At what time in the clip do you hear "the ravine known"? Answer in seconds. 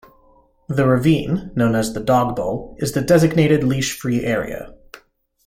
0.67-1.75